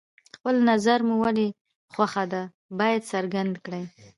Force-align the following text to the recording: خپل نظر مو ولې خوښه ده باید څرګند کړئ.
خپل 0.35 0.55
نظر 0.69 0.99
مو 1.07 1.15
ولې 1.23 1.47
خوښه 1.93 2.23
ده 2.31 2.41
باید 2.79 3.01
څرګند 3.11 3.53
کړئ. 3.65 3.83